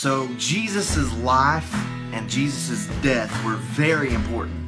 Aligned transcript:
So 0.00 0.28
Jesus' 0.38 1.12
life 1.18 1.70
and 2.14 2.26
Jesus' 2.26 2.86
death 3.02 3.30
were 3.44 3.56
very 3.56 4.14
important, 4.14 4.66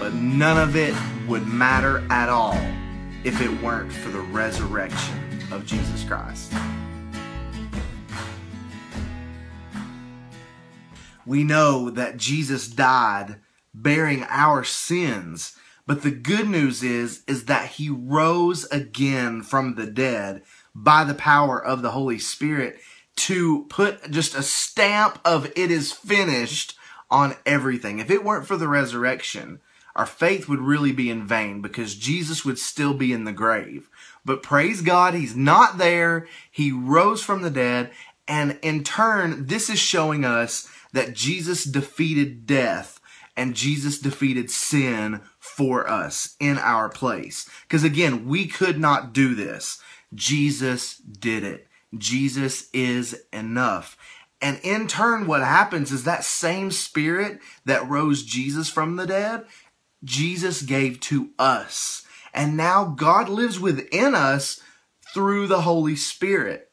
but 0.00 0.14
none 0.14 0.58
of 0.58 0.74
it 0.74 0.96
would 1.28 1.46
matter 1.46 2.04
at 2.10 2.28
all 2.28 2.60
if 3.22 3.40
it 3.40 3.62
weren't 3.62 3.92
for 3.92 4.08
the 4.08 4.18
resurrection 4.18 5.16
of 5.52 5.64
Jesus 5.64 6.02
Christ. 6.02 6.52
We 11.24 11.44
know 11.44 11.88
that 11.90 12.16
Jesus 12.16 12.66
died 12.66 13.36
bearing 13.72 14.24
our 14.28 14.64
sins, 14.64 15.54
but 15.86 16.02
the 16.02 16.10
good 16.10 16.48
news 16.48 16.82
is 16.82 17.22
is 17.28 17.44
that 17.44 17.68
he 17.68 17.88
rose 17.88 18.64
again 18.72 19.42
from 19.42 19.76
the 19.76 19.86
dead 19.86 20.42
by 20.74 21.04
the 21.04 21.14
power 21.14 21.64
of 21.64 21.82
the 21.82 21.92
Holy 21.92 22.18
Spirit 22.18 22.80
to 23.16 23.64
put 23.64 24.10
just 24.10 24.34
a 24.34 24.42
stamp 24.42 25.18
of 25.24 25.46
it 25.56 25.70
is 25.70 25.92
finished 25.92 26.76
on 27.10 27.36
everything. 27.44 27.98
If 27.98 28.10
it 28.10 28.24
weren't 28.24 28.46
for 28.46 28.56
the 28.56 28.68
resurrection, 28.68 29.60
our 29.94 30.06
faith 30.06 30.48
would 30.48 30.60
really 30.60 30.92
be 30.92 31.10
in 31.10 31.26
vain 31.26 31.60
because 31.60 31.94
Jesus 31.94 32.44
would 32.44 32.58
still 32.58 32.94
be 32.94 33.12
in 33.12 33.24
the 33.24 33.32
grave. 33.32 33.90
But 34.24 34.42
praise 34.42 34.80
God, 34.80 35.14
he's 35.14 35.36
not 35.36 35.78
there. 35.78 36.26
He 36.50 36.72
rose 36.72 37.22
from 37.22 37.42
the 37.42 37.50
dead. 37.50 37.90
And 38.26 38.58
in 38.62 38.84
turn, 38.84 39.46
this 39.46 39.68
is 39.68 39.78
showing 39.78 40.24
us 40.24 40.68
that 40.92 41.14
Jesus 41.14 41.64
defeated 41.64 42.46
death 42.46 43.00
and 43.36 43.54
Jesus 43.54 43.98
defeated 43.98 44.50
sin 44.50 45.20
for 45.38 45.88
us 45.88 46.36
in 46.38 46.58
our 46.58 46.88
place. 46.88 47.48
Because 47.62 47.84
again, 47.84 48.26
we 48.26 48.46
could 48.46 48.78
not 48.78 49.12
do 49.12 49.34
this. 49.34 49.82
Jesus 50.14 50.96
did 50.96 51.42
it. 51.44 51.66
Jesus 51.96 52.68
is 52.72 53.22
enough. 53.32 53.96
And 54.40 54.58
in 54.64 54.88
turn, 54.88 55.26
what 55.26 55.42
happens 55.42 55.92
is 55.92 56.04
that 56.04 56.24
same 56.24 56.70
spirit 56.70 57.40
that 57.64 57.88
rose 57.88 58.24
Jesus 58.24 58.68
from 58.68 58.96
the 58.96 59.06
dead, 59.06 59.44
Jesus 60.02 60.62
gave 60.62 60.98
to 61.00 61.30
us. 61.38 62.04
And 62.34 62.56
now 62.56 62.84
God 62.84 63.28
lives 63.28 63.60
within 63.60 64.14
us 64.14 64.60
through 65.14 65.46
the 65.46 65.60
Holy 65.60 65.94
Spirit. 65.94 66.70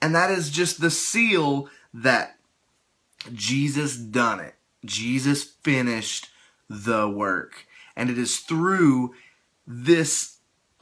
And 0.00 0.14
that 0.14 0.30
is 0.30 0.50
just 0.50 0.80
the 0.80 0.90
seal 0.90 1.68
that 1.92 2.38
Jesus 3.32 3.96
done 3.96 4.40
it. 4.40 4.54
Jesus 4.84 5.44
finished 5.44 6.28
the 6.68 7.08
work. 7.08 7.66
And 7.94 8.08
it 8.08 8.18
is 8.18 8.38
through 8.38 9.14
this 9.66 10.31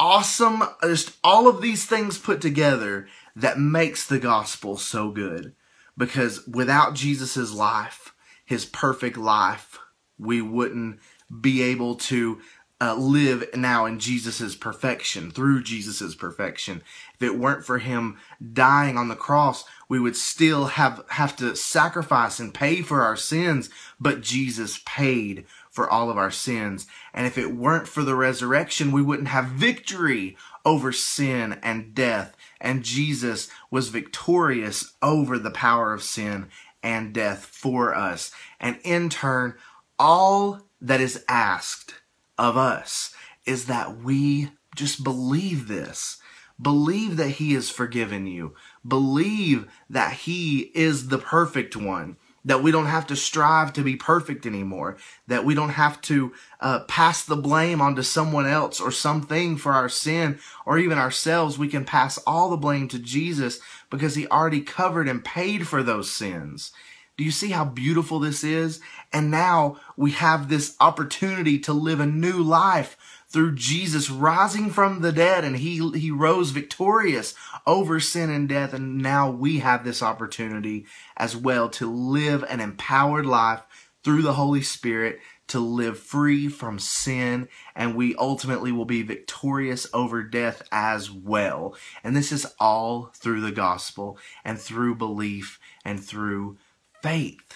awesome, 0.00 0.64
just 0.82 1.16
all 1.22 1.46
of 1.46 1.60
these 1.60 1.84
things 1.84 2.18
put 2.18 2.40
together 2.40 3.06
that 3.36 3.60
makes 3.60 4.06
the 4.06 4.18
gospel 4.18 4.76
so 4.78 5.10
good. 5.10 5.54
Because 5.96 6.46
without 6.46 6.94
Jesus' 6.94 7.52
life, 7.52 8.14
his 8.44 8.64
perfect 8.64 9.18
life, 9.18 9.78
we 10.18 10.40
wouldn't 10.40 10.98
be 11.40 11.62
able 11.62 11.94
to 11.96 12.40
uh, 12.80 12.94
live 12.94 13.44
now 13.54 13.84
in 13.84 13.98
Jesus' 13.98 14.54
perfection, 14.54 15.30
through 15.30 15.62
Jesus' 15.62 16.14
perfection. 16.14 16.82
If 17.14 17.22
it 17.22 17.38
weren't 17.38 17.64
for 17.64 17.78
him 17.78 18.16
dying 18.52 18.96
on 18.96 19.08
the 19.08 19.16
cross, 19.16 19.64
we 19.88 20.00
would 20.00 20.16
still 20.16 20.66
have, 20.66 21.04
have 21.10 21.36
to 21.36 21.54
sacrifice 21.56 22.38
and 22.38 22.54
pay 22.54 22.80
for 22.80 23.02
our 23.02 23.16
sins, 23.16 23.68
but 23.98 24.22
Jesus 24.22 24.80
paid 24.86 25.44
for 25.70 25.88
all 25.88 26.10
of 26.10 26.16
our 26.16 26.30
sins. 26.30 26.86
And 27.12 27.26
if 27.26 27.36
it 27.36 27.54
weren't 27.54 27.86
for 27.86 28.02
the 28.02 28.16
resurrection, 28.16 28.92
we 28.92 29.02
wouldn't 29.02 29.28
have 29.28 29.46
victory 29.46 30.36
over 30.64 30.90
sin 30.90 31.58
and 31.62 31.94
death. 31.94 32.36
And 32.60 32.82
Jesus 32.82 33.48
was 33.70 33.88
victorious 33.88 34.94
over 35.02 35.38
the 35.38 35.50
power 35.50 35.92
of 35.92 36.02
sin 36.02 36.48
and 36.82 37.12
death 37.12 37.44
for 37.44 37.94
us. 37.94 38.32
And 38.58 38.78
in 38.84 39.10
turn, 39.10 39.54
all 39.98 40.62
that 40.80 41.00
is 41.00 41.24
asked 41.28 41.94
of 42.40 42.56
us 42.56 43.14
is 43.44 43.66
that 43.66 43.98
we 43.98 44.50
just 44.74 45.04
believe 45.04 45.68
this. 45.68 46.16
Believe 46.60 47.16
that 47.18 47.30
He 47.32 47.54
has 47.54 47.70
forgiven 47.70 48.26
you. 48.26 48.54
Believe 48.86 49.66
that 49.88 50.12
He 50.12 50.70
is 50.74 51.08
the 51.08 51.18
perfect 51.18 51.76
one. 51.76 52.16
That 52.42 52.62
we 52.62 52.70
don't 52.70 52.86
have 52.86 53.06
to 53.08 53.16
strive 53.16 53.74
to 53.74 53.82
be 53.82 53.96
perfect 53.96 54.46
anymore. 54.46 54.96
That 55.26 55.44
we 55.44 55.54
don't 55.54 55.70
have 55.70 56.00
to 56.02 56.32
uh, 56.60 56.80
pass 56.84 57.22
the 57.22 57.36
blame 57.36 57.82
onto 57.82 58.02
someone 58.02 58.46
else 58.46 58.80
or 58.80 58.90
something 58.90 59.58
for 59.58 59.72
our 59.72 59.90
sin 59.90 60.38
or 60.64 60.78
even 60.78 60.96
ourselves. 60.98 61.58
We 61.58 61.68
can 61.68 61.84
pass 61.84 62.16
all 62.26 62.48
the 62.48 62.56
blame 62.56 62.88
to 62.88 62.98
Jesus 62.98 63.60
because 63.90 64.14
He 64.14 64.26
already 64.28 64.62
covered 64.62 65.08
and 65.08 65.22
paid 65.22 65.68
for 65.68 65.82
those 65.82 66.10
sins. 66.10 66.72
Do 67.20 67.24
you 67.26 67.30
see 67.30 67.50
how 67.50 67.66
beautiful 67.66 68.18
this 68.18 68.42
is? 68.42 68.80
And 69.12 69.30
now 69.30 69.76
we 69.94 70.12
have 70.12 70.48
this 70.48 70.74
opportunity 70.80 71.58
to 71.58 71.74
live 71.74 72.00
a 72.00 72.06
new 72.06 72.42
life 72.42 72.96
through 73.28 73.56
Jesus 73.56 74.08
rising 74.08 74.70
from 74.70 75.02
the 75.02 75.12
dead 75.12 75.44
and 75.44 75.58
he, 75.58 75.86
he 75.90 76.10
rose 76.10 76.48
victorious 76.48 77.34
over 77.66 78.00
sin 78.00 78.30
and 78.30 78.48
death. 78.48 78.72
And 78.72 79.02
now 79.02 79.30
we 79.30 79.58
have 79.58 79.84
this 79.84 80.02
opportunity 80.02 80.86
as 81.14 81.36
well 81.36 81.68
to 81.68 81.92
live 81.92 82.42
an 82.44 82.58
empowered 82.58 83.26
life 83.26 83.64
through 84.02 84.22
the 84.22 84.32
Holy 84.32 84.62
Spirit 84.62 85.20
to 85.48 85.60
live 85.60 85.98
free 85.98 86.48
from 86.48 86.78
sin 86.78 87.48
and 87.74 87.94
we 87.94 88.14
ultimately 88.14 88.72
will 88.72 88.86
be 88.86 89.02
victorious 89.02 89.86
over 89.92 90.22
death 90.22 90.62
as 90.72 91.10
well. 91.10 91.76
And 92.02 92.16
this 92.16 92.32
is 92.32 92.46
all 92.58 93.12
through 93.14 93.42
the 93.42 93.52
gospel 93.52 94.16
and 94.42 94.58
through 94.58 94.94
belief 94.94 95.60
and 95.84 96.02
through 96.02 96.56
faith. 97.02 97.54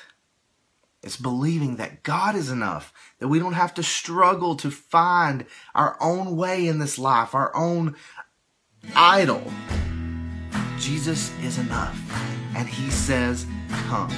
It's 1.02 1.16
believing 1.18 1.76
that 1.76 2.02
God 2.02 2.34
is 2.34 2.50
enough, 2.50 2.92
that 3.18 3.28
we 3.28 3.38
don't 3.38 3.52
have 3.52 3.74
to 3.74 3.82
struggle 3.82 4.56
to 4.56 4.70
find 4.70 5.44
our 5.74 5.98
own 6.00 6.34
way 6.36 6.66
in 6.66 6.78
this 6.78 6.98
life, 6.98 7.34
our 7.34 7.54
own 7.54 7.94
idol. 8.96 9.42
Jesus 10.78 11.30
is 11.42 11.58
enough, 11.58 11.98
and 12.56 12.66
He 12.66 12.90
says, 12.90 13.46
Come. 13.88 14.10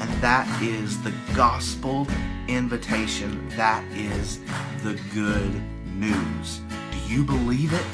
And 0.00 0.10
that 0.22 0.62
is 0.62 1.00
the 1.02 1.12
gospel 1.34 2.06
invitation. 2.48 3.48
That 3.50 3.84
is 3.92 4.40
the 4.82 4.98
good 5.12 5.62
news. 5.94 6.60
Do 6.90 7.12
you 7.12 7.24
believe 7.24 7.72
it? 7.72 7.86